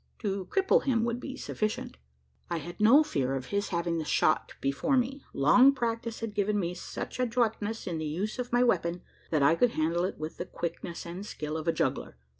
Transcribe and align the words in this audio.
To 0.17 0.47
"cripple" 0.47 0.81
him 0.83 1.03
would 1.03 1.19
be 1.19 1.37
sufficient. 1.37 1.97
I 2.49 2.57
had 2.57 2.79
no 2.79 3.03
fear 3.03 3.35
of 3.35 3.45
his 3.53 3.67
having 3.69 3.99
the 3.99 4.03
shot 4.03 4.53
before 4.59 4.97
me. 4.97 5.21
Long 5.31 5.75
practice 5.75 6.21
had 6.21 6.33
given 6.33 6.59
me 6.59 6.73
such 6.73 7.19
adroitness 7.19 7.85
in 7.85 7.99
the 7.99 8.05
use 8.07 8.39
of 8.39 8.51
my 8.51 8.63
weapon, 8.63 9.03
that 9.29 9.43
I 9.43 9.53
could 9.53 9.73
handle 9.73 10.03
it 10.05 10.17
with 10.17 10.37
the 10.37 10.45
quickness 10.45 11.05
and 11.05 11.23
skill 11.23 11.55
of 11.55 11.67
a 11.67 11.71
juggler. 11.71 12.17